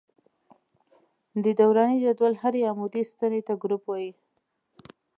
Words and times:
د 1.43 1.45
دوراني 1.59 1.97
جدول 2.03 2.33
هرې 2.41 2.61
عمودي 2.69 3.03
ستنې 3.11 3.41
ته 3.47 3.53
ګروپ 3.63 3.83
وايي. 3.87 4.11